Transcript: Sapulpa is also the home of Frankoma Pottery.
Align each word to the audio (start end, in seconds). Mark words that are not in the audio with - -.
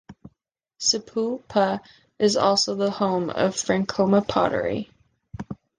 Sapulpa 0.79 1.79
is 2.17 2.35
also 2.35 2.73
the 2.73 2.89
home 2.89 3.29
of 3.29 3.53
Frankoma 3.53 4.27
Pottery. 4.27 4.89